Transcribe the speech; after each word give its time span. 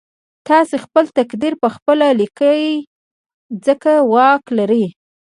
تاسې 0.47 0.75
خپل 0.85 1.05
تقدير 1.19 1.53
پخپله 1.63 2.07
ليکئ 2.19 2.63
ځکه 3.65 3.91
واک 4.11 4.43
لرئ. 4.57 4.85